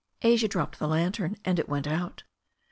Asia 0.23 0.47
dropped 0.47 0.79
the 0.79 0.87
lantern, 0.87 1.35
and 1.45 1.59
it 1.59 1.69
went 1.69 1.85
out. 1.85 2.23